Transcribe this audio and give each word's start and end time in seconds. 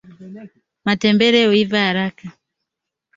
matembele 0.85 1.39
huiva 1.47 1.79
haraka 1.87 2.27